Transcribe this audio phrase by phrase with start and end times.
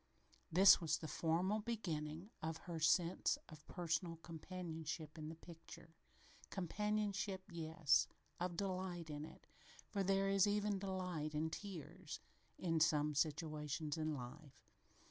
[0.51, 5.93] This was the formal beginning of her sense of personal companionship in the picture
[6.49, 8.07] companionship, yes,
[8.39, 9.45] of delight in it,
[9.87, 12.19] for there is even delight in tears
[12.57, 14.65] in some situations in life.